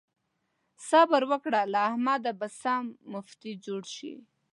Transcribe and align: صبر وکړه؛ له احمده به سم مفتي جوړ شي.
صبر 0.89 1.21
وکړه؛ 1.31 1.61
له 1.73 1.79
احمده 1.89 2.31
به 2.39 2.47
سم 2.61 2.83
مفتي 3.13 3.51
جوړ 3.65 3.81
شي. 3.95 4.13